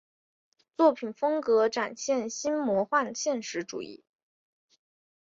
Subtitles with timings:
[0.75, 4.03] 作品风格展现新魔幻现实主义。